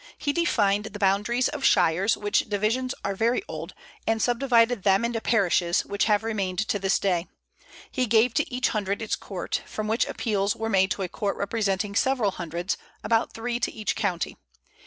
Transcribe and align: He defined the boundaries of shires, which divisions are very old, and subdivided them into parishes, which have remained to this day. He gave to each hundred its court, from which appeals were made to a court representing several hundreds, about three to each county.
He 0.17 0.33
defined 0.33 0.85
the 0.85 0.97
boundaries 0.97 1.47
of 1.47 1.63
shires, 1.63 2.17
which 2.17 2.49
divisions 2.49 2.95
are 3.05 3.13
very 3.15 3.43
old, 3.47 3.75
and 4.07 4.19
subdivided 4.19 4.81
them 4.81 5.05
into 5.05 5.21
parishes, 5.21 5.85
which 5.85 6.05
have 6.05 6.23
remained 6.23 6.57
to 6.69 6.79
this 6.79 6.97
day. 6.97 7.27
He 7.91 8.07
gave 8.07 8.33
to 8.33 8.51
each 8.51 8.69
hundred 8.69 8.99
its 9.03 9.15
court, 9.15 9.61
from 9.67 9.87
which 9.87 10.07
appeals 10.07 10.55
were 10.55 10.69
made 10.69 10.89
to 10.89 11.03
a 11.03 11.07
court 11.07 11.37
representing 11.37 11.93
several 11.93 12.31
hundreds, 12.31 12.77
about 13.03 13.33
three 13.33 13.59
to 13.59 13.71
each 13.71 13.95
county. 13.95 14.37